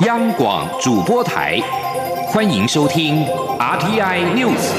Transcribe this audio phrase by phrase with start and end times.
[0.00, 1.60] 央广主播台，
[2.28, 3.26] 欢迎收听
[3.58, 4.72] RTI News。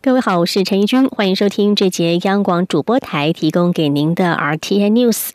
[0.00, 5.32] 各位好，我是陈怡君，欢迎收听这节央广主播台提供给您的 RTI News。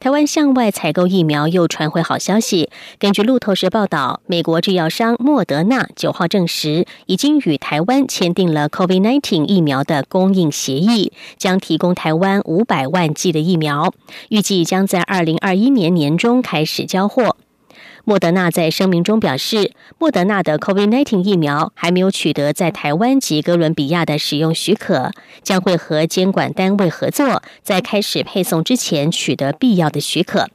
[0.00, 2.70] 台湾向外采购疫苗又传回好消息。
[2.98, 13.92] 根据路透社报道，美国制药商莫德纳九号证实，已经与台湾签订了 COVID-19 疫苗的供应协议，将提供台湾五百万剂的疫苗，
[14.28, 17.36] 预计将在二零二一年年中开始交货。
[18.08, 25.10] 莫德纳在声明中表示，莫德纳的 COVID-19 疫苗还没有取得在台湾及哥伦比亚的使用许可，
[25.42, 30.48] 将会和监管单位合作，在开始配送之前取得必要的许可。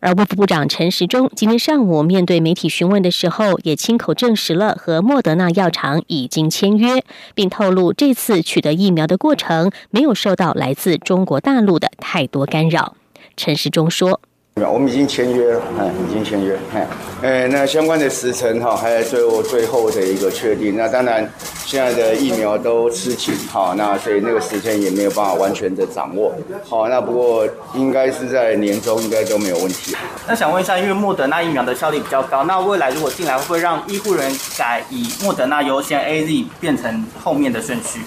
[0.00, 7.04] 而卫福部长陈时中今天上午面对媒体询问的时候，也亲口证实了和莫德纳药厂已经签约，
[7.36, 12.96] 并透露这次取得疫苗的过程没有受到来自中国大陆的太多干扰。
[13.36, 14.20] 陈时中说。
[14.64, 16.88] 我们已经签约了，哎，已经签约，哎，
[17.20, 20.74] 哎，那相关的时程哈，还在最后最后的一个确定。
[20.74, 21.30] 那当然，
[21.66, 26.34] 现在的疫苗都吃紧，哈，那所以那个时间也没有办法完全的掌握，
[26.66, 29.94] 好，那不过应该是在年终应该都没有问题。
[30.26, 38.00] 那想问一下，因为莫德纳疫苗的效力比较高，那未来如果进来，会不会让医护人改以莫德纳优先，A Z 变成后面的顺序？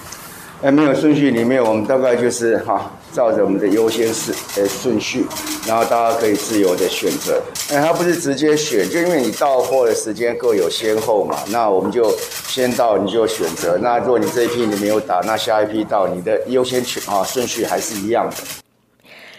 [0.62, 4.30] 哎，没有顺序里面，我们大概就是哈，照着我们的优先是
[4.60, 5.24] 呃顺序，
[5.66, 7.40] 然后大家可以自由的选择。
[7.70, 12.14] 哎，它不是直接选，就因为你到货的时间各有先后嘛，那我们就
[12.46, 13.78] 先到你就选择。
[13.78, 18.36] 那如果你这一批你没有打，那下一批到你的优先权啊顺序还是一样的。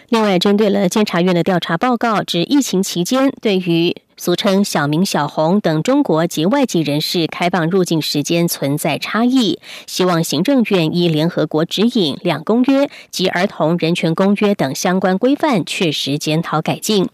[0.08, 17.08] 另外，针对了监察院的调查报告，指疫情期间对于俗称小明、小红等中国及外籍人士开放入境时间存在差异，希望行政院依联合国指引、两公约及儿童人权公约等相关规范，确实检讨改进。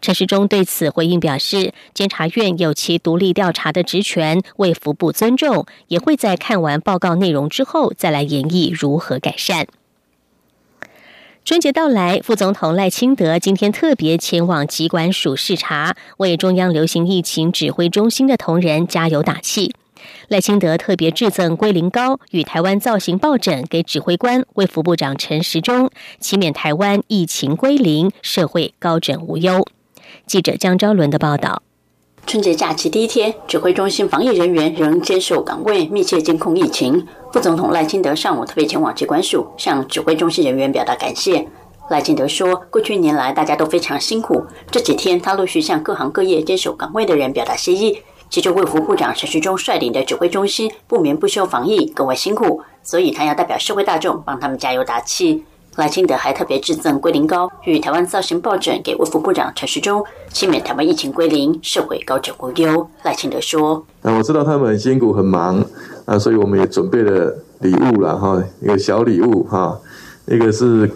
[0.00, 9.66] 陈时中对此回应表示，监察院有其独立调查的职权，为服部尊重，也会在看完报告内容之后再来研议如何改善。
[11.44, 19.74] 春节到来，副总统赖清德今天特别前往疾管署视察，为中央流行疫情指挥中心的同仁加油打气。
[20.28, 29.66] 赖清德特别致赠龟苓膏与台湾造型抱枕给指挥官为副部长陈时中，祈勉台湾疫情归零，社会高枕无忧。
[30.26, 31.62] 记者江昭伦的报道。
[32.26, 37.06] 春节假期第一天，指挥中心防疫人员仍坚守岗位，密切监控疫情。
[37.32, 41.46] 副总统赖清德上午特别前往机关署，向指挥中心人员表达感谢。
[41.90, 44.42] 赖清德说：“过去一年来，大家都非常辛苦。
[44.70, 47.98] 这几天，他陆续向各行各业坚守岗位的人表达谢意。
[48.30, 55.44] 其中，卫福部长陈时中率领的指挥中心不眠不休防疫，格外辛苦，所以他要代表社会大众帮他们加油打气。”
[55.76, 62.88] 赖清德还特别致赠龟苓膏与台湾造型抱枕给卫福部长陈时中，期勉台湾疫情归零，社会高枕无忧。
[63.02, 65.64] 赖清德说：“那我知道他们很辛苦很忙
[66.04, 69.76] 啊，所以我们也准备了礼物了哈，一个小礼物哈，
[70.26, 70.88] 一个是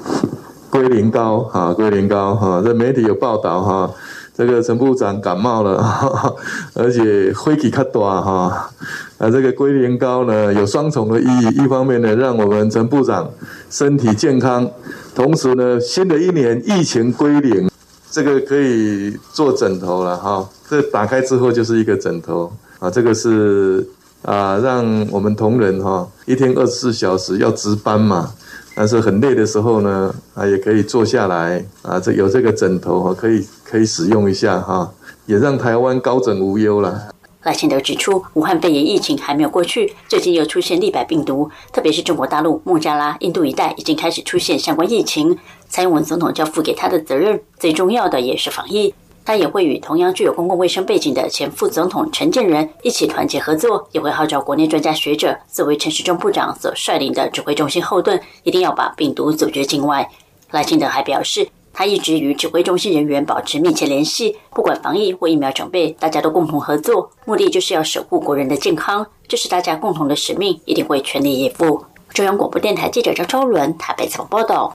[0.70, 3.90] 龟苓膏哈，龟苓膏哈，这媒体有报道哈。”
[4.38, 5.84] 这个陈部长感冒了，
[6.72, 8.70] 而且灰气较大哈。
[9.18, 13.28] 啊，这个龟苓膏呢有双重的意义，一方面呢让我们陈部长
[13.68, 14.70] 身体健康，
[15.12, 17.68] 同时呢新的一年疫情归零，
[18.12, 20.48] 这个可以做枕头了哈。
[20.70, 23.84] 这打开之后就是一个枕头啊，这个是
[24.22, 28.30] 啊让我们同仁哈一天二十四小时要值班嘛。
[28.78, 34.88] 但是很累的时候呢，啊，也可以坐下来啊，这有这个枕头哈，可以可以使用一下哈，
[35.26, 37.08] 也让台湾高枕无忧了。
[37.42, 45.36] 赖清德指出，武汉肺炎疫情还没有过去，最近又出现立百病毒，特别是中国大陆、孟加拉、印度一带已经开始出现相关疫情。
[45.68, 48.94] 蔡英文总统交付给他的责任，最重要的也是防疫。
[49.28, 60.08] 他也会与同样具有公共卫生背景的前副总统陈建仁一起团结合作，也会号召国内专家学者作为陈时中部长所率领的指挥中心后盾，一定要把病毒阻绝境外。
[60.50, 71.84] 赖清德还表示，他一直与指挥中心人员保持密切联系，不管防疫或疫苗准备，大家都共同合作，目的就是要守护国人的健康，这是大家共同的使命，一定会全力以赴。
[72.14, 74.74] 中央广播电台记者张超伦台北采访报道。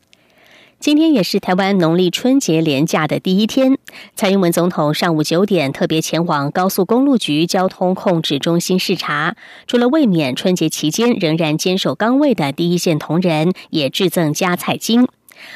[0.84, 3.78] 今天也是台湾农历春节连假的第一天，
[4.18, 15.08] 蔡英文总统上午九点特别前往高速公路局交通控制中心视察，除了卫冕春节期间仍然坚守岗位的第一线同仁，也致赠加菜金。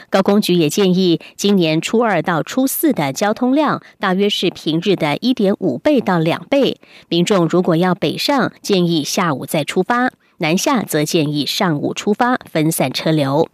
[0.10, 6.80] 高工局也建议，今年初二到初四的交通量大约是平日的一点五倍到两倍，
[7.10, 10.10] 民众如果要北上，建议下午再出发。
[10.38, 13.50] 南下则建议上午出发，分散车流。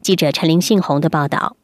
[0.00, 1.56] 记者陈林信宏的报道。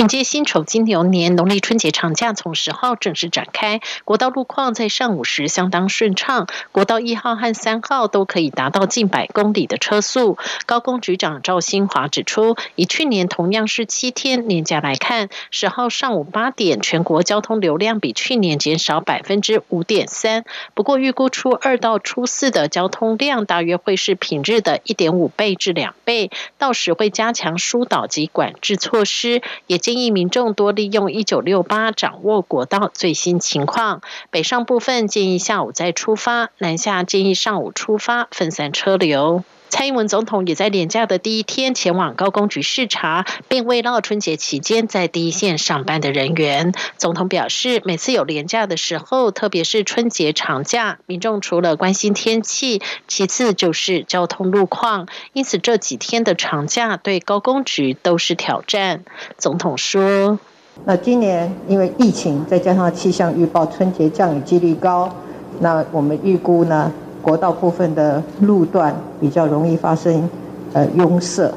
[0.00, 10.38] 迎接辛丑金牛年农历春节长假从十号正式展开，国道路况在上午时相当顺畅，国道一号和三号都可以达到近百公里的车速。
[10.64, 29.89] 高工局长赵新华指出，以去年同样是七天年假来看，十号上午八点全国交通流量比去年减少百分之五点三，不过预估初二到初四的交通量大约会是平日的一点五倍至两倍，到时会加强疏导及管制措施，也。
[29.90, 34.02] 建议民众多利用一九六八掌握国道最新情况。
[34.30, 39.42] 北上部分建议下午再出发，南下建议上午出发，分散车流。
[39.70, 46.72] 蔡英文总统也在年假的第一天前往高工局视察，并慰劳春节期间在第一线上班的人员。
[46.98, 55.06] 总统表示，每次有年假的时候，特别是春节长假，民众除了关心天气，其次就是交通路况。
[55.32, 59.04] 因此这几天的长假对高工局都是挑战。
[59.38, 60.40] 总统说
[60.84, 65.14] ：“那今年因为疫情，再加上气象预报，春节降雨几率高，
[65.60, 70.28] 那我们预估呢？”国道部分的路段比较容易发生
[70.72, 71.52] 呃拥塞，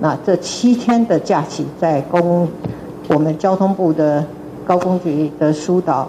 [0.00, 2.48] 那这七天的假期在公
[3.08, 4.24] 我们交通部的
[4.66, 6.08] 高工局的疏导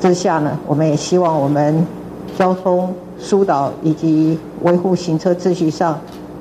[0.00, 1.86] 之下呢，我们也希望我们
[2.38, 5.98] 交通疏导以及维护行车秩序上，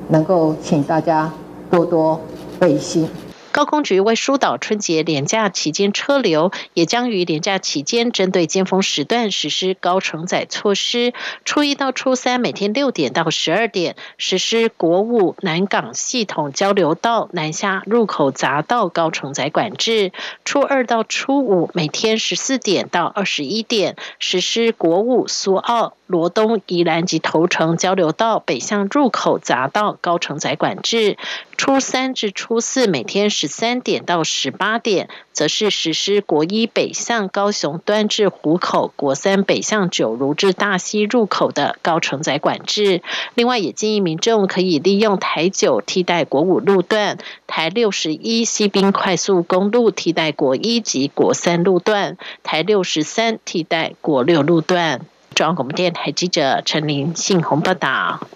[0.10, 1.32] 能够请大家
[1.70, 2.20] 多多
[2.60, 3.08] 费心。
[3.52, 11.14] 高空局为疏导春节连假期间车流，也将于连假期间针对尖峰时段实施高承载措施。
[11.46, 20.12] 初一到初三每天六点到十二点实施国五南港系统交流道南下入口匝道高承载管制。
[20.46, 25.94] 初二到初五每天十四点到二十一点实施国五苏澳。
[26.10, 31.20] 罗东、宜兰及头城交流道北向入口匝道高承载管制，
[31.56, 43.04] 初三至初四每天十三点到十八点，则是实施国一北向高雄端至湖口、国三北向九如至大溪入口的高承载管制。
[43.36, 55.02] 另外，也建议民众可以利用台九替代国五路段，台六十一西滨快速公路替代国一及国三路段，台六十三替代国六路段。
[55.36, 58.28] 中央广播电台记者陈林信宏报道。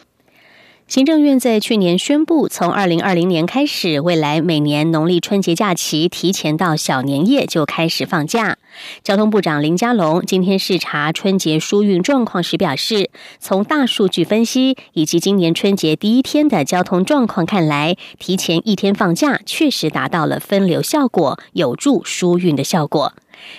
[0.87, 8.57] 行政院在去年宣布，从二零二零年开始，未来每年农历春节假期提前到小年夜就开始放假。
[9.01, 23.13] 交通部长林佳龙今天视察春节疏运状况时表示，从大数据分析以及今年春节第一天的交通状况看来，提前一天放假确实达到了分流效果，有助疏运的效果。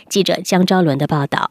[0.08, 1.50] 记者江昭伦的报道。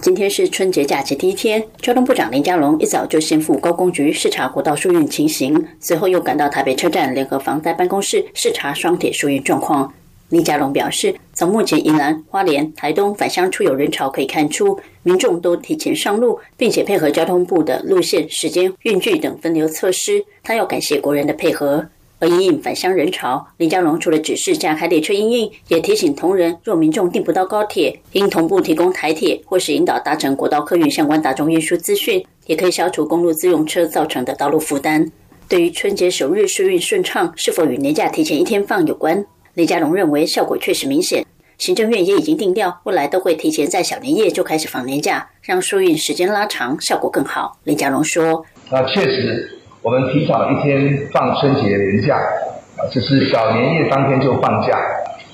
[0.00, 9.92] 今天是春节假期第一天，交通部长林佳龙一早就先赴高工局视察国道疏运情形，随后又赶到台北车站联合防灾办公室视察双铁疏运状况。
[10.28, 20.24] 林佳龙表示，从目前宜兰、花莲、台东返乡出游人潮可以看出，民众都提前上路，并且配合交通部的路线、时间、运距等分流措施。
[20.42, 21.86] 他要感谢国人的配合。
[22.24, 35.06] 而因应返乡人潮，林佳龙除了指示加开列车应应，也提醒同仁，若民众订不到高铁，应同步提供台铁或是引导搭乘国道客运相关大众运输资讯，也可以消除公路自用车造成的道路负担。
[35.50, 39.22] 对于春节首日疏运顺畅，是否与年假提前一天放有关？
[39.52, 41.26] 林佳龙认为效果确实明显。
[41.58, 47.58] 行政院也已经定调，未来都会提前在小年夜就开始放年假，让疏运时间拉长，效果更好。
[47.64, 49.50] 林佳龙说：“那确实。”
[49.84, 54.72] 我们提早一天放春节连假，啊，就是小年夜当天就放假，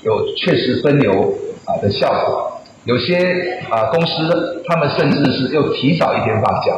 [0.03, 2.51] 有确实分流啊的效果。
[2.83, 6.73] 有些啊公司他们甚至是又提早一天放假，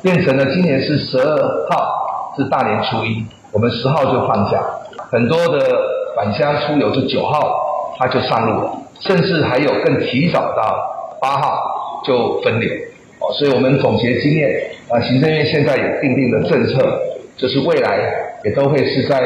[0.00, 1.36] 变成了今年是十二
[1.68, 4.62] 号是大年初一，我们十号就放假，
[5.10, 5.58] 很多的
[6.14, 12.70] 返乡出游是九号他就上路了，甚至还有更提早到八号就分流。
[13.18, 14.48] 哦，所以我们总结经验
[14.88, 17.02] 啊，行政院现在也定定了政策。
[17.38, 17.98] 就是未来
[18.44, 19.22] 也都会是在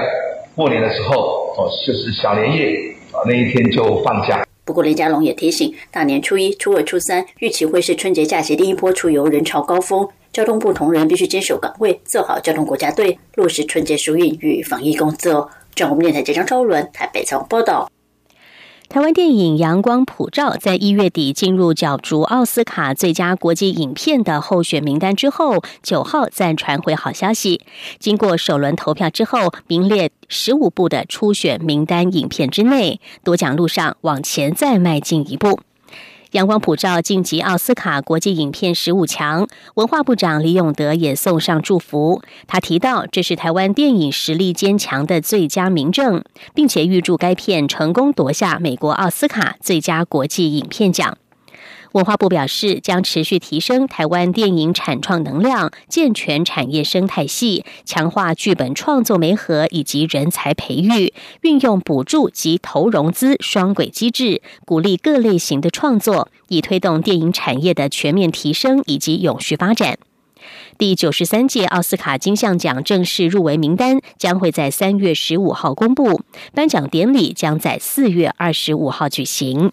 [0.55, 2.67] 过年的时候哦，就是小年夜
[3.11, 4.45] 啊那一天就放假。
[4.65, 15.51] 不过林家龙也提醒，大年初一、初二、初三预期会是春节假期第一波出游人潮高峰，交通部同仁必须坚守岗位，做好交通国家队，落实春节疏运与防疫工作。
[15.75, 17.91] 中央电台记者张超伦台北采访报道。
[18.93, 27.63] 台湾电影《阳光普照》在一月底进入角逐奥斯卡最佳国际影片的候选名单之后，九号再传回好消息。
[27.99, 35.59] 经过首轮投票之后，名列十五部的初选名单影片之内，夺奖路上往前再迈进一步。
[36.33, 42.23] 阳光普照晋级奥斯卡国际影片十五强，文化部长李永德也送上祝福。
[42.47, 46.25] 他提到，这是台湾电影实力坚强的最佳明证，
[46.55, 51.19] 并且预祝该片成功夺下美国奥斯卡最佳国际影片奖。
[51.93, 69.99] 文化部表示，将持续提升台湾电影产创能量，健全产业生态系，强化剧本创作媒合以及人才培育，运用补助及投融资双轨机制，鼓励各类型的创作，以推动电影产业的全面提升以及永续发展。
[70.79, 76.23] 第九十三届奥斯卡金像奖正式入围名单将会在三月十五号公布，
[76.55, 79.71] 颁奖典礼将在四月二十五号举行。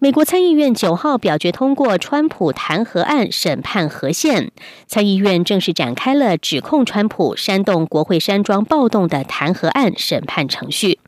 [0.00, 4.52] 美国参议院九号表决通过川普弹劾案审判核线，
[4.86, 11.00] 参议院正式展开了指控川普煽动国会山庄暴动的弹劾案审判程序。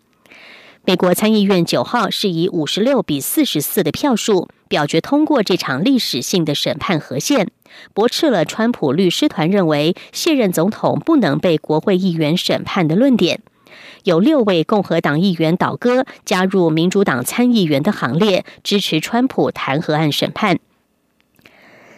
[0.84, 7.46] 美国参议院九号是以五十六比四十四的票数表决通过这场历史性的审判核线，
[7.94, 13.40] 驳斥了川普律师团认为卸任总统不能被国会议员审判的论点。
[14.04, 20.58] 有六位共和党议员倒戈，加入民主党参议员的行列，支持川普弹劾案审判。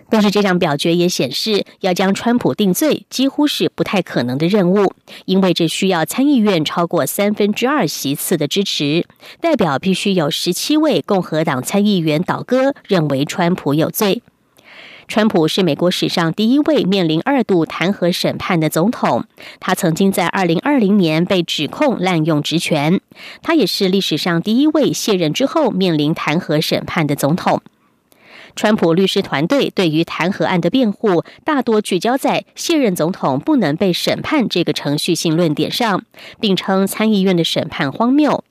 [0.09, 4.93] 但是这场表决也显示，要将川普定罪几乎是不太可能的任务，
[5.25, 9.07] 因为这需要参议院超过三分之二席次的支持，
[9.41, 14.21] 代表必须有十七位共和党参议员倒戈，认为川普有罪。
[15.13, 19.27] 川普是美国史上第一位面临二度弹劾审判的总统。
[19.61, 22.99] 他曾经在二零二零年被指控滥用职权。
[23.43, 27.61] 他也是历史上第一位卸任之后面临弹劾审判的总统。
[28.57, 36.07] 川普律师团队对于弹劾案的辩护大多聚焦在卸任总统不能被审判这个程序性论点上，
[36.41, 38.43] 并称参议院的审判荒谬。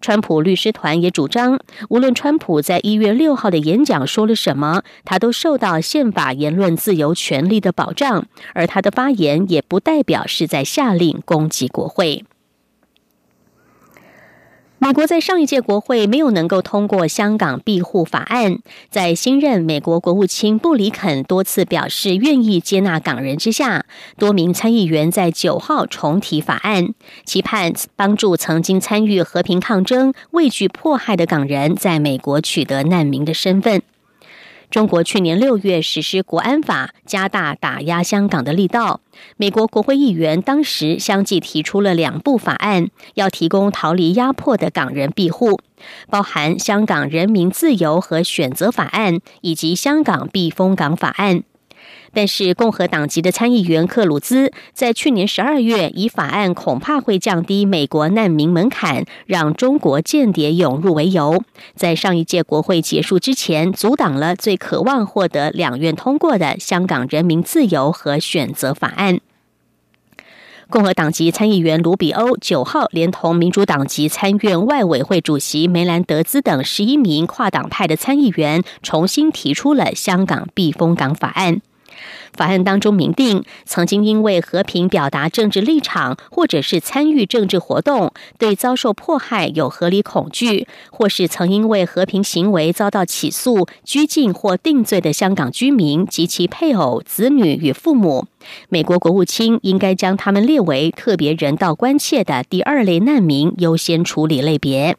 [0.00, 12.24] 川普律师团也主张，无论川普在一月六号的演讲说了什么，他都受到宪法言论自由权利的保障，而他的发言也不代表是在下令攻击国会。
[14.80, 23.84] 美国在上一届国会没有能够通过香港庇护法案，在新任美国国务卿布里肯多次表示愿意接纳港人之下，
[24.16, 26.94] 多名参议员在九号重提法案，
[27.24, 33.82] 期盼帮助曾经参与和平抗争、畏惧迫害的港人在美国取得难民的身份。
[34.70, 39.00] 中国去年六月实施国安法，加大打压香港的力道。
[39.38, 45.58] 美国国会议员当时相继提出了两部法案，要提供逃离压迫的港人庇护，
[46.10, 51.38] 包含《香港人民自由和选择法案》以及《香港避风港法案》。
[52.12, 61.42] 但是，共和党籍的参议员克鲁兹在去年十二月以法案恐怕会降低美国难民门槛，让中国间谍涌入为由，
[61.74, 69.16] 在上一届国会结束之前，阻挡了最渴望获得两院通过的《香港人民自由和选择法案》。
[70.70, 81.54] 共和党籍参议员卢比欧九号连同民主党籍参院外委会主席梅兰德兹等十一名跨党派的参议员，重新提出了《香港避风港法案》。
[82.38, 98.26] 法案当中明定，曾经因为和平表达政治立场，或者是参与政治活动，对遭受迫害有合理恐惧，或是曾因为和平行为遭到起诉、拘禁或定罪的香港居民及其配偶、子女与父母，
[98.68, 104.96] 美国国务卿应该将他们列为特别人道关切的第二类难民优先处理类别。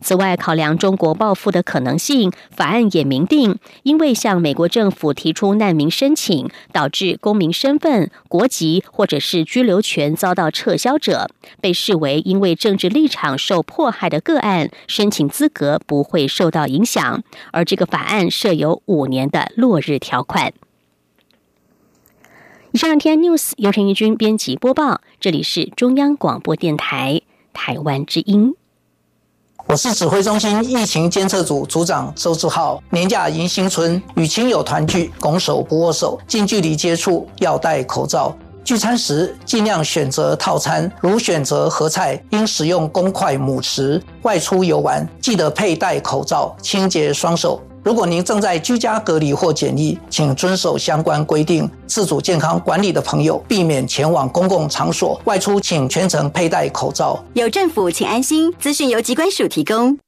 [0.00, 11.28] 此外，考量中国报复的可能性，法案也明定，因为向美国政府提出难民申请，导致公民身份、国籍或者是居留权遭到撤销者，
[11.60, 17.22] 被视为因为政治立场受迫害的个案，申请资格不会受到影响。
[17.52, 20.52] 而这个法案设有五年的落日条款。
[22.72, 27.20] 以上天 N News 由陈义军编辑播报，这里是中央广播电台
[27.52, 28.54] 台湾之音。
[29.66, 32.82] 我是指挥中心疫情监测组组长周志浩。
[32.90, 38.36] 年假迎新春，与亲友团聚，拱手不握手，近距离接触要戴口罩。
[38.64, 44.00] 聚餐时尽量选择套餐，如选择合菜，应使用公筷母匙。
[44.22, 47.60] 外出游玩，记得佩戴口罩，清洁双手。
[47.84, 55.20] 如果您正在居家隔离或检疫，请遵守相关规定，自主健康管理的朋友避免前往公共场所。
[55.24, 57.22] 外出请全程佩戴口罩。
[57.34, 58.54] 有政府，请安心。
[58.60, 59.98] 资讯由机关署提供。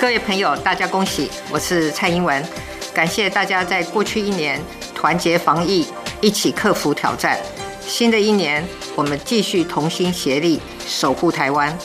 [0.00, 1.30] 各位朋友，大家恭喜！
[1.52, 2.44] 我是蔡英文，
[2.92, 4.60] 感谢大家在过去一年
[4.96, 5.86] 团结防疫，
[6.20, 7.38] 一起克服挑战。
[7.86, 8.66] 新的一年，
[8.96, 11.78] 我们继续同心协力守护台湾。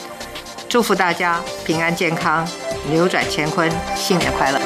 [0.68, 2.46] 祝福大家平安健康。
[2.90, 4.60] 扭转乾坤，新年快乐！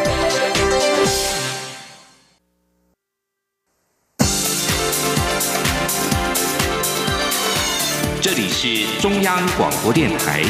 [8.21, 10.43] 这里是中央广播电台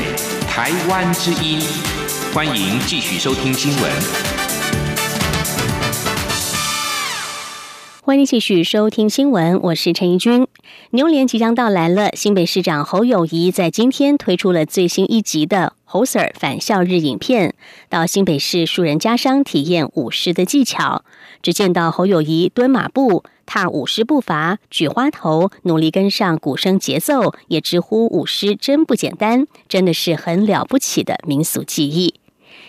[0.48, 1.60] 台湾之音，
[2.32, 3.92] 欢迎继续收听新闻。
[8.00, 10.46] 欢迎继续收听新闻，我是陈怡君。
[10.94, 17.54] 牛年即将到来了，新北市长侯友谊在今天推出了最新一集的侯 Sir 返校日影片，
[17.88, 21.02] 到新北市树人家商体验舞狮的技巧。
[21.40, 23.24] 只见到侯友谊蹲马步。
[23.46, 32.20] 踏舞狮步伐，举花头，努力跟上鼓声节奏，也直呼舞狮真不简单，真的是很了不起的民俗技艺。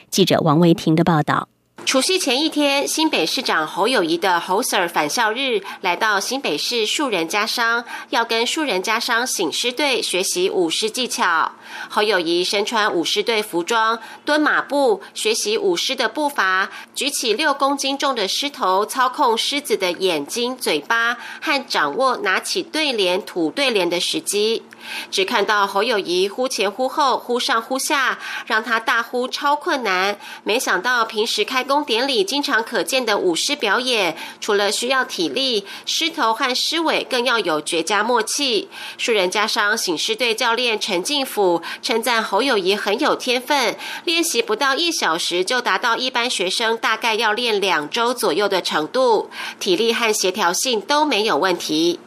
[0.10, 1.50] 记者王维婷的报道。
[1.85, 11.51] 除夕前一天，新北市长侯友谊的侯 Sir 返校日，来到新北市树人家商，要跟树人家商醒狮队学习舞狮技巧。
[11.89, 24.63] 侯友谊身穿舞狮队服装，蹲马步，学习舞狮的步伐，举起六公斤重的狮头，操控狮子的眼睛、嘴巴，和掌握拿起对联、吐对联的时机。
[25.11, 30.17] 只看到侯友谊忽前忽后、忽上忽下，让他大呼超困难。
[30.43, 38.69] 没想到平时开工典礼经常可见的舞狮表演，除了需要体力，狮头和狮尾更要有绝佳默契。
[38.97, 43.75] 数人加上醒狮队教练陈进甫称赞侯友谊很有天分，
[44.05, 51.99] 练习不到一小时就达到一般学生大概要练两周左右的程度，体力和协调性都没有问题。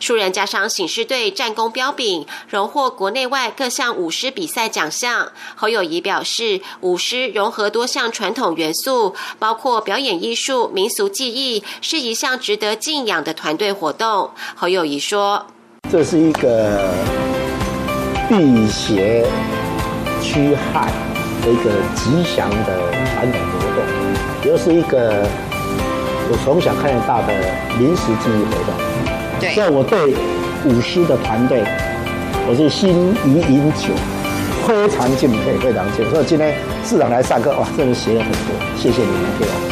[0.00, 5.32] 数人加上醒狮队战功彪炳，荣获国内外各项舞狮比赛奖项。
[5.54, 14.30] 侯友谊表示，舞狮融合多项传统元素，包括表演艺术、民俗技艺，是一项值得敬仰的团队活动。
[14.54, 15.46] 侯友谊说
[15.90, 16.94] ：“这是一个
[18.28, 19.26] 辟邪
[20.22, 20.92] 驱害
[21.42, 25.26] 的一个吉祥的传统活动，又是一个
[26.30, 27.32] 我从小看到大的
[27.78, 30.14] 临时记忆活动。”所以我对
[30.64, 31.62] 舞狮的团队，
[32.48, 33.94] 我是心仪已久，
[34.66, 36.10] 非常敬佩，非常敬佩。
[36.10, 39.69] 所以今天市长来上课，哇，真的学了很多，谢谢你们对我。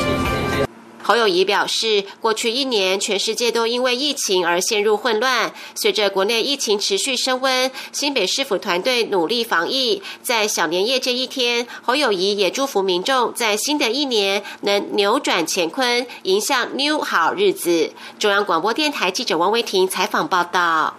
[1.08, 5.54] 侯友谊表示，过去一年，全世界都因为疫情而陷入混乱。
[5.74, 10.02] 随着国内疫情持续升温，新北市府团队努力防疫。
[10.22, 17.90] 在小年夜这一天，侯友谊也祝福民众在新的一年能扭转乾坤，迎向 New 好日子。
[18.18, 20.96] 中央广播电台记者王维婷采访报道。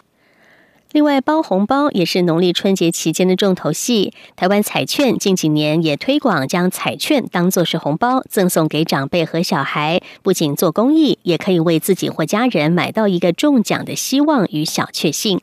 [0.91, 4.12] 另外，包红包也是农历春节期间的重头戏。
[4.36, 15.39] 台湾彩券近几年也推广将彩券当作是红包赠送给长辈和小孩，不仅做公益，也可以为自己或家人买到一个中奖的希望与小确幸。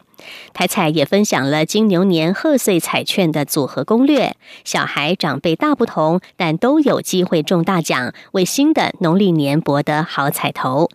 [0.53, 10.91] 台彩也分享了金牛年贺岁彩券的组合攻略，小孩长辈大不同，但都有机会中大奖，为新的农历年博得好彩头。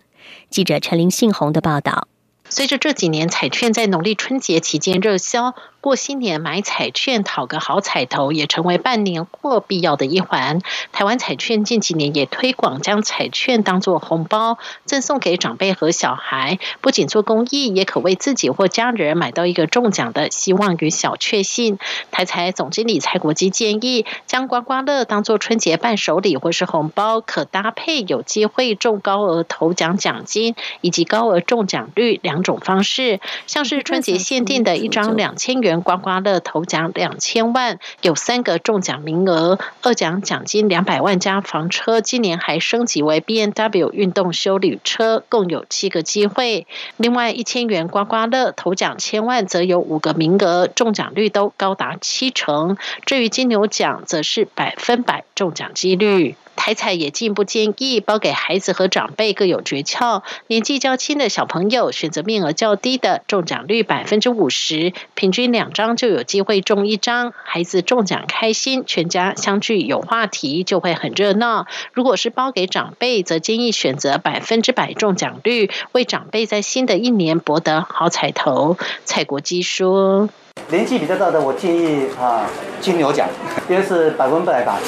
[0.49, 2.09] 记者陈林信宏的报道。
[2.51, 5.55] 随着这几年彩券在农历春节期间热销。
[5.81, 10.61] 过新年买彩券讨个好彩头，也成为办年货必要的一环。
[10.91, 21.79] 台湾彩券近几年也推广将彩券当作红包赠送给长辈和小孩，不仅做公益，也可为自己或家人买到一个中奖的希望与小确幸。
[22.11, 35.70] 台彩总经理蔡国基建议，将刮刮乐当作春节伴手礼或是红包，可搭配有机会中高额头奖奖金以及高额中奖率两种方式，像是春节限定的一张两千元。
[35.79, 46.67] 刮刮乐头奖两千万，有三个中奖名额，二奖奖金两百万加房车，今年还升级为 B N W 运动修旅车，共有七个机会。
[46.97, 52.75] 另外一千元刮刮乐头奖千万，则有五个名额，中奖率都高达七成。
[53.05, 56.35] 至于金牛奖，则是百分百中奖几率。
[56.63, 60.21] 台彩也进一步建议，包给孩子和长辈各有诀窍。
[60.45, 67.33] 年纪较轻的小朋友选择面额较低的，中奖率百分之五十，平均两张就有机会中一张。
[67.43, 71.65] 孩子中奖开心，全家相聚有话题，就会很热闹。
[71.93, 78.77] 如果是包给长辈，则建议选择百分之百中奖率，为长辈在新的一年博得好彩头。
[79.03, 80.29] 蔡国基说
[80.69, 82.45] ：“年纪比较大的，我建议啊，
[82.79, 83.27] 金牛奖，
[83.67, 84.79] 因为是百分百吧。”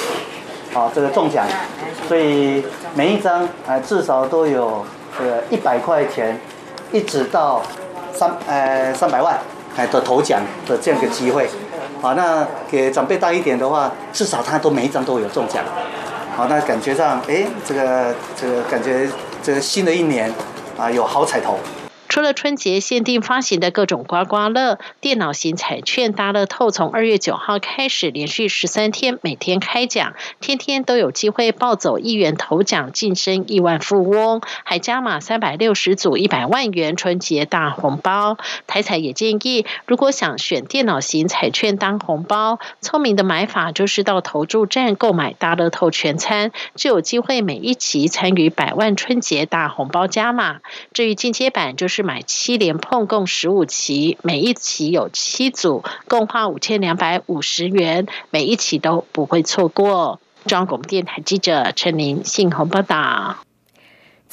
[0.74, 1.46] 好，这个中奖，
[2.08, 4.84] 所以每一张呃至少都有
[5.18, 6.40] 这个一百块钱，
[6.92, 7.62] 一直到
[8.12, 9.38] 三呃三百万
[9.78, 11.48] 哎的头奖的这样一个机会。
[12.02, 15.64] 好，那给长辈大一点的话，至少他都每一张都有中奖。
[16.36, 19.08] 好，那感觉上哎，这个这个感觉
[19.44, 20.34] 这个新的一年
[20.76, 21.60] 啊有好彩头。
[22.14, 38.38] 除了春节限定发行的各种刮刮乐、电脑型彩券、大乐透，从二月九号开始连续十三天每天开奖，天天都有机会抱走一元头奖，晋升亿万富翁，还加码三百六十组一百万元春节大红包。
[38.68, 50.60] 台彩也建议，如果想选电脑型彩券当红包，聪明的买法就是到投注站购买大乐透全餐，就有机会每一期参与百万春节大红包加码。
[50.94, 60.20] 至于进阶版，就是买七连碰共十五期，每一期有七组，共花五千两百五十元，每一期都不会错过。
[60.46, 63.38] 中央广播电台记者陈琳信鸿报道。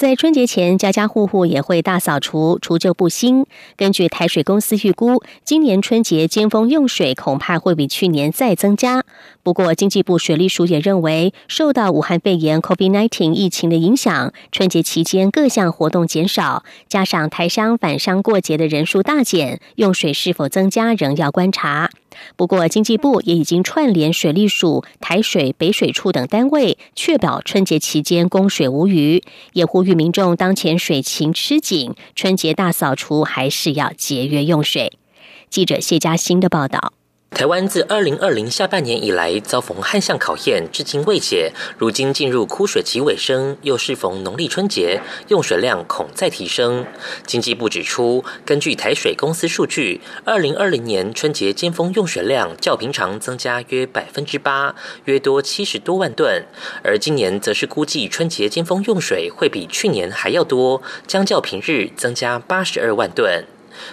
[0.00, 3.44] 在春节前，家家户户也会大扫除，除旧布新。
[3.76, 9.04] 根据台水公司预估，今年春节尖峰用水恐怕会比去年再增加。
[9.42, 21.90] 不过，经济部水利署也认为，受到武汉肺炎 （COVID-19） 疫情的影响，春节期间各项活动减少，加上台商返商过节的人数大减，用水是否增加仍要观察。
[22.37, 34.92] 不过，经济部也已经串联水利署、台水、北水处等单位，确保春节期间供水无虞，也呼吁民众当前水情吃紧，春节大扫除还是要节约用水。
[35.49, 36.99] 记者谢佳欣的报道。
[37.30, 41.52] 台湾自二零二零下半年以来遭逢旱象考验，至今未解。
[41.78, 46.84] 如今进入枯水期尾声，又适逢农历春节，用水量恐再提升。
[47.24, 54.74] 经济部指出，根据台水公司数据，二零二零年春节尖峰用水量较平常增加约百分之八，
[55.06, 56.44] 约多七十多万吨。
[56.84, 63.46] 而今年则是估计春节尖峰用水会比去年还要多，将较平日增加八十二万吨。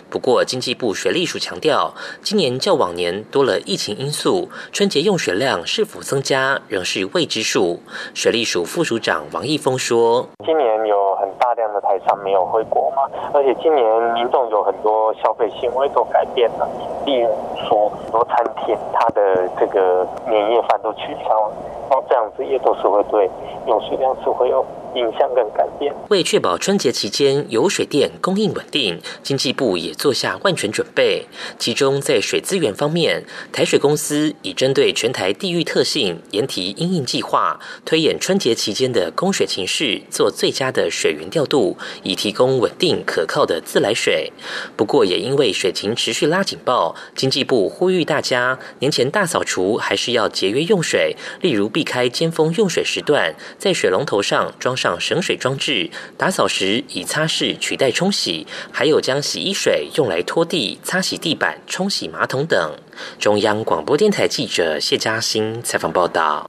[0.09, 7.79] 不过，经济部水利署强调，今年较往年多了疫情因素，春节用水量是否增加仍是未知数。
[8.13, 16.67] 水利署副署长王义峰说：“今年有很大量的台商没有回国嘛，而且今年民众有很多消费行为都改变了，
[17.05, 17.29] 例如
[17.67, 21.53] 说很多餐厅它的这个年夜饭都取消了，
[21.89, 23.29] 那这样子也都是会对
[23.67, 24.65] 用水量是会有。”
[24.97, 25.93] 影响跟改变。
[26.09, 31.25] 为确保春节期间有水电供应稳定，经济部也做下万全准备。
[31.59, 44.31] 其中在水资源方面，台水公司已针对全台地域特性，研提应应计划，推演春节期间的供水情势，做最佳的水源调度，以提供稳定可靠的自来水。
[44.75, 54.86] 不过，也因为水情持续拉警报，经济部呼吁大家年前大扫除还是要节约用水，例如避开尖峰用水时段，在水龙头上装上。
[54.99, 62.75] 省水装置，打扫时以擦拭取代冲洗，还有将洗衣水用来拖地、擦洗地板、冲洗马桶等。
[63.17, 66.47] 中央广播电台记者谢嘉欣采访报道。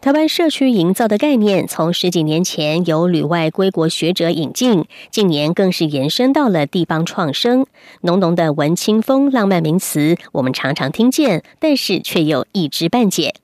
[0.00, 7.66] 台湾社区营造的概念，从十几年前由旅外归国学者引进，近年更是延伸到了地方创生。
[8.02, 13.34] 浓浓的文青风浪漫名词，我们常常听见，但是却又一知半解。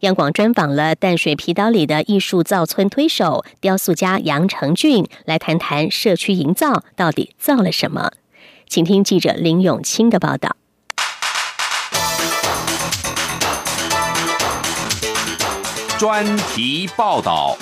[0.00, 8.12] 央广专访了淡水皮岛里的艺术造村推手、雕塑家杨成俊，来谈谈社区营造到底造了什么。
[8.68, 10.56] 请听记者林永清的报道。
[15.98, 17.56] 专题报道。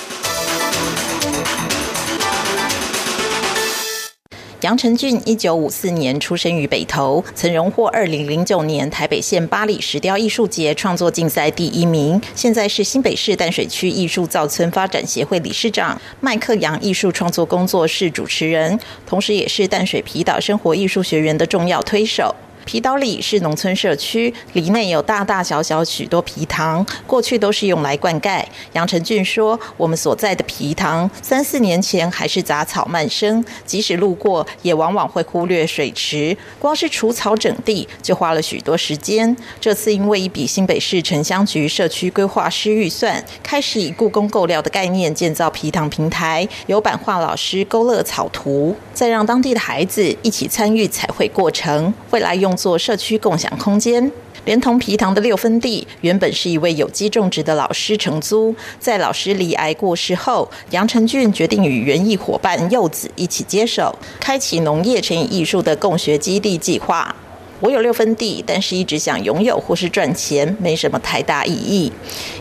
[4.63, 12.19] 杨成俊一九五四年出生于北投，曾荣获二零零九年台北县巴里石雕艺术节创作竞赛第一名。
[12.35, 22.35] 现在是新北市淡水区艺术造村发展协会理事长，麦克杨艺术创作工作室主持人，同时也是淡水皮岛生活艺术学员的重要推手。
[22.67, 28.45] 皮岛里是农村社区，里内有大大小小许多皮塘，过去都是用来灌溉。
[28.73, 36.37] 杨成俊说：“我们所在的皮塘，三四年前还是杂草漫生，即使路过，也往往会忽略水池。
[36.59, 39.37] 光是除草整地，就花了许多时间。
[39.61, 51.95] 这次因为一笔新北市城乡局社区规划师预算，开始以故宫购料的概念建造皮塘平台，由版画老师勾勒草图，再让当地的孩子一起参与彩绘过程。
[52.11, 52.56] 未来用。
[52.57, 54.11] 做社区共享空间，
[54.45, 58.55] 连同皮塘的六分地，原本是一位有机种植的老师承租。
[58.81, 67.15] 在老师离癌过世后，杨成俊决定与园艺伙伴柚子一起接手，开启农业乘以艺术的共学基地计划。
[67.61, 71.91] 我有六分地，但是一直想拥有或是赚钱，没什么太大意义。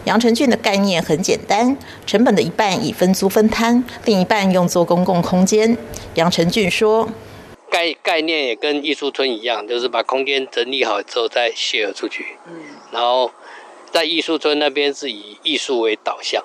[0.04, 1.76] 杨成俊的概念很简单，
[2.06, 5.78] 成本的一半以分租分摊，另一半用作公共空间。
[6.16, 7.08] 杨成俊说。
[7.76, 12.38] 概概念也跟艺术村一样，就是把空间整理好之后再 share 出去。
[12.48, 12.54] 嗯，
[12.94, 13.30] 然后
[13.92, 16.42] 在艺术村那边是以艺术为导向，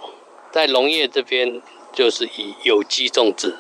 [0.51, 1.63] 在农业这边
[1.93, 3.55] 就是以有机种植。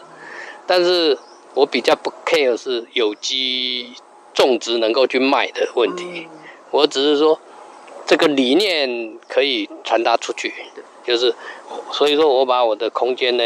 [0.67, 1.17] 但是
[1.55, 3.93] 我比较不 care 是有机
[4.35, 6.27] 种植能够去卖的问题，
[6.73, 7.41] 我只是说
[8.05, 10.53] 这个理念可以传达出去，
[11.05, 11.33] 就是
[11.93, 13.45] 所以说我把我的空间呢，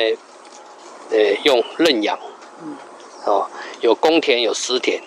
[1.11, 2.19] 呃，用认养，
[3.25, 3.49] 哦，
[3.81, 5.03] 有公田有私田，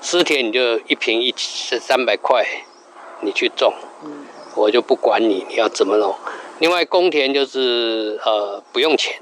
[0.00, 2.44] 私田你就一平一是三百块，
[3.20, 3.74] 你去种，
[4.54, 6.14] 我就不管你你要怎么弄。
[6.58, 9.20] 另外公田就是呃不用钱。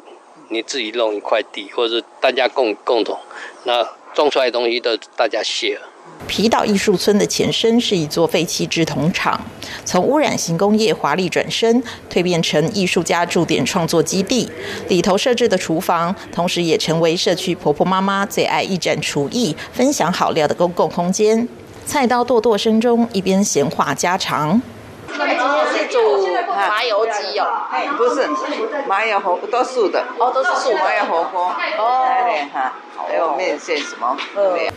[0.53, 3.17] 你自己弄一块地，或者是大家共共同，
[3.63, 5.79] 那种出来的东西都大家 share。
[6.27, 9.41] 皮岛艺术村的前身是一座废弃制铜厂，
[9.85, 14.49] 从污染型工业华丽转身，蜕变成艺术家驻点创作基地。
[14.89, 21.49] 里头设置的厨房，同时也成为社区婆婆妈妈最爱一展厨艺、分享好料的公共空间。
[21.85, 24.63] 菜刀剁剁声中，一边闲话家常。
[25.09, 27.47] 今天是煮麻油鸡哦，
[27.99, 28.29] 不是
[28.87, 34.71] 麻油火锅，都素的哦，都是素麻油火锅哦，对哈，还有面线什么，对。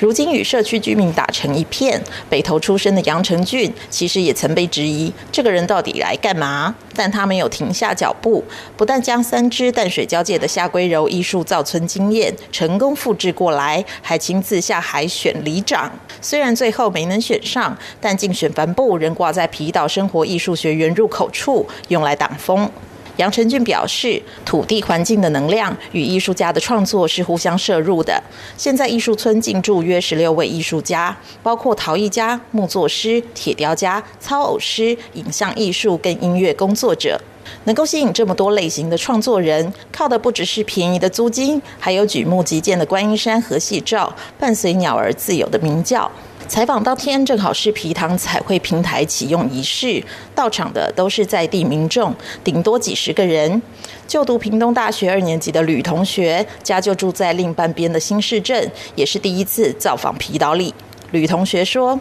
[0.00, 6.74] 如今与社区居民打成一片，北投出身的杨成俊其实也曾被质疑，这个人到底来干嘛？
[6.94, 8.42] 但他没有停下脚步，
[8.78, 15.92] 不但将三支淡水交界的夏龟柔艺术造村经验成功复制过来，还亲自下海选里长。
[16.22, 22.70] 虽然最后没能选上，但竞选帆布仍挂在皮岛生活艺术学院入口处，用来挡风。
[23.16, 28.22] 杨成俊表示，土地环境的能量与艺术家的创作是互相摄入的。
[28.56, 37.20] 现在艺术村进驻约十六位艺术家，包括陶艺家、木作师、铁雕家、操偶师、影像艺术跟音乐工作者。
[37.64, 46.08] 能够吸引这么多类型的创作人，靠的不只是便宜的租金，还有举目即见的观音山和戏照，伴随鸟儿自由的鸣叫。
[46.50, 50.02] 采访当天正好是皮塘彩绘平台启用仪式，
[50.34, 53.62] 到场的都是在地民众，顶多几十个人。
[54.08, 60.74] 就读屏东大学二年级的吕同学，家就住在另半边的新市镇，也是第一次造访皮岛里。
[61.12, 62.00] 吕同学说：“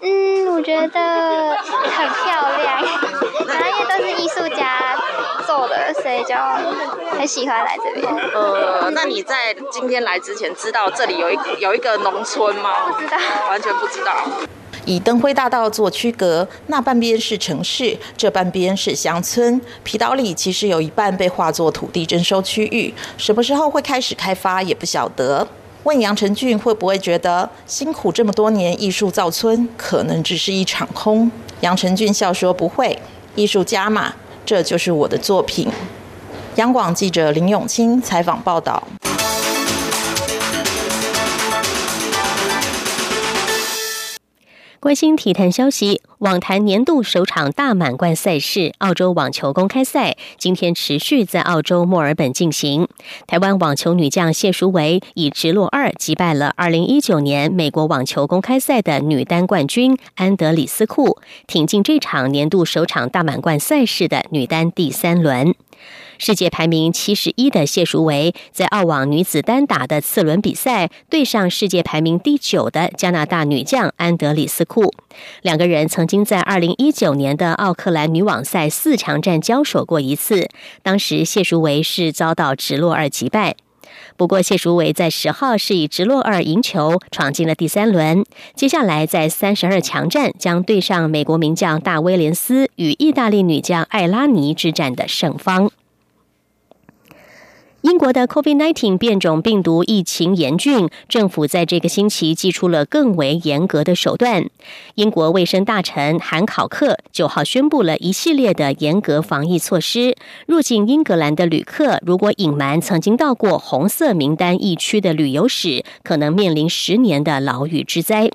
[0.00, 2.78] 嗯，我觉得很漂亮，
[3.48, 4.94] 然后因为都是艺术家。”
[5.46, 6.34] 做的，所以就
[7.16, 8.14] 很喜欢来这边。
[8.34, 12.88] 呃，那你在今天来之前，知道这里有一有一个农村吗？
[12.92, 13.16] 不知道，
[13.48, 14.14] 完全不知道。
[14.86, 19.60] 以灯辉大道做区隔，那半边是城市，这半边是乡村。
[19.84, 25.46] 皮岛里其实有一半被划作土地征收区域，什么时候会开始开发也不晓得。
[25.84, 31.30] 问杨成俊会不会觉得辛苦这么多年艺术造村，可能只是一场空？
[31.60, 32.98] 杨成俊笑说不会，
[33.34, 34.14] 艺术家嘛。
[34.44, 35.68] 这就是我的作品。
[36.56, 38.82] 央广记者林永清采访报道。
[44.80, 52.88] 关心体坛消息，网坛年度首场大满贯赛事——澳洲网球公开赛，今天持续在澳洲墨尔本进行。
[53.26, 65.54] 台湾网球女将谢淑薇以直落二击败了二零一九年美国网球公开赛的女单冠军安德里斯库，挺进这场年度首场大满贯赛事的女单第三轮。
[66.20, 74.92] 世界排名七十一的谢淑薇，在澳网女子单打的次轮比赛对上世界排名第九的加拿大女将安德里斯库，
[75.40, 80.50] 两个人曾经在二零一九年的奥克兰女网赛四强战交手过一次，
[80.82, 83.56] 当时谢淑薇是遭到直落二击败。
[84.18, 88.22] 不过谢淑薇在十号是以直落二赢球，闯进了第三轮。
[88.54, 95.70] 接下来在三十二强战将对上美国名将大威廉斯与意大利女将艾拉尼之战的胜方。
[97.82, 104.44] 英国的 COVID-19 变种病毒疫情严峻，政府在这个星期寄出了更为严格的手段。
[104.96, 110.14] 英国卫生大臣韩考克九号宣布了一系列的严格防疫措施。
[110.46, 118.30] 入境英格兰的旅客如果隐瞒曾经到过红色名单疫区的旅游史，可能面临十年的牢狱之灾。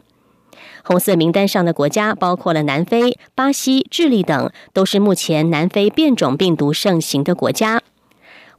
[0.84, 7.84] 红色名单上的国家包括了南非、巴西、智利等，都是目前南非变种病毒盛行的国家。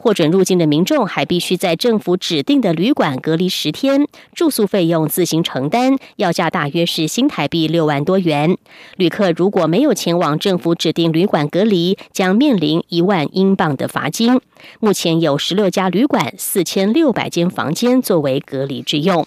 [0.06, 8.56] 获准入境的民众还必须在政府指定的旅馆隔离十天，住宿费用自行承担，要价大约是新台币六万多元。
[8.94, 14.40] 旅客如果没有前往政府指定旅馆隔离，将面临一万英镑的罚金。
[14.78, 19.26] 目前有十六家旅馆、四千六百间房间作为隔离之用。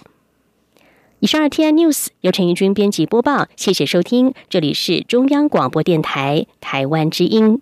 [1.19, 7.61] 以上是 T I News 由陈怡君编辑播报，谢谢收听，这里是中央广播电台台湾之音。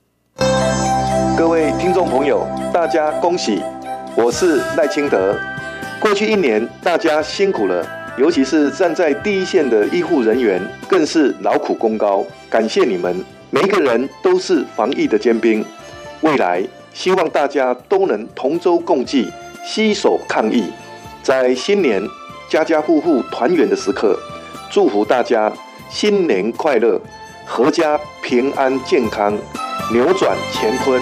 [1.38, 3.62] 各位听众朋友，大家恭喜！
[4.16, 5.36] 我是赖清德。
[6.00, 12.26] 过去一年，大家辛苦了，尤其是站在第一线的医护人员，更是劳苦功高。
[12.50, 15.64] 感谢你们，每一个人都是防疫的尖兵。
[16.22, 19.32] 未来，希望大家都能同舟共济，
[19.64, 20.64] 携手抗疫。
[21.22, 22.02] 在新年
[22.50, 24.18] 家家户户团圆的时刻，
[24.72, 25.54] 祝福大家
[25.88, 27.00] 新年快乐，
[27.50, 29.34] 阖家平安健康，
[29.92, 31.02] 扭转乾坤。